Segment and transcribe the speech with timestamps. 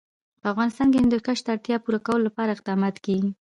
[0.41, 3.29] په افغانستان کې د هندوکش د اړتیاوو پوره کولو لپاره اقدامات کېږي.